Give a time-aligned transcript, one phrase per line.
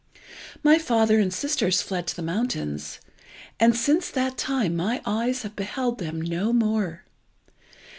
[0.63, 2.99] My father and sisters fled to the mountains,
[3.59, 7.05] and since that time my eyes have beheld them no more.